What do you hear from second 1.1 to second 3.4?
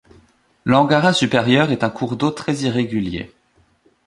Supérieure est un cours d'eau très irrégulier.